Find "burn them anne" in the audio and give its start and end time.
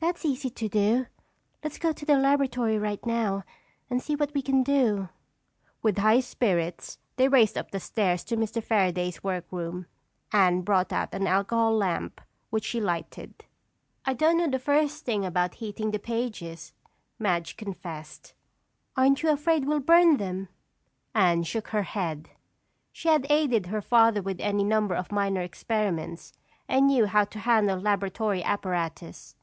19.80-21.42